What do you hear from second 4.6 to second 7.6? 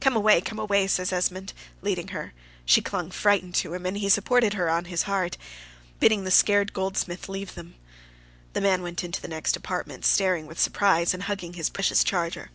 upon his heart, bidding the scared goldsmith leave